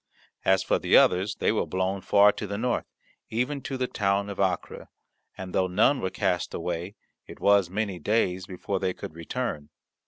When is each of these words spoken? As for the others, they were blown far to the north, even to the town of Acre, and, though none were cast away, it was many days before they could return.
As 0.43 0.63
for 0.63 0.79
the 0.79 0.97
others, 0.97 1.35
they 1.35 1.51
were 1.51 1.67
blown 1.67 2.01
far 2.01 2.31
to 2.31 2.47
the 2.47 2.57
north, 2.57 2.87
even 3.29 3.61
to 3.61 3.77
the 3.77 3.85
town 3.85 4.31
of 4.31 4.39
Acre, 4.39 4.89
and, 5.37 5.53
though 5.53 5.67
none 5.67 6.01
were 6.01 6.09
cast 6.09 6.55
away, 6.55 6.95
it 7.27 7.39
was 7.39 7.69
many 7.69 7.99
days 7.99 8.47
before 8.47 8.79
they 8.79 8.95
could 8.95 9.13
return. 9.13 9.69